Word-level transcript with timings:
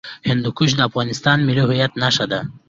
هندوکش 0.29 0.71
د 0.75 0.79
افغانستان 0.89 1.35
د 1.39 1.43
ملي 1.47 1.61
هویت 1.65 1.93
نښه 2.01 2.25
ده. 2.31 2.39